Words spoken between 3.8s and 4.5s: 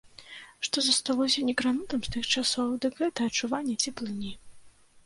цеплыні.